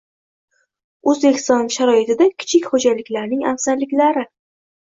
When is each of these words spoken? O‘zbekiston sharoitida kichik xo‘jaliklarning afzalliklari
O‘zbekiston 1.11 1.69
sharoitida 1.77 2.29
kichik 2.45 2.73
xo‘jaliklarning 2.73 3.47
afzalliklari 3.55 4.29